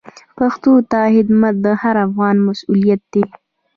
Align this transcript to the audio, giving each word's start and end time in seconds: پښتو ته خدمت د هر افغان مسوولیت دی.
پښتو 0.37 0.71
ته 0.91 0.99
خدمت 1.13 1.55
د 1.65 1.67
هر 1.81 1.95
افغان 2.07 2.35
مسوولیت 2.47 3.01
دی. 3.13 3.23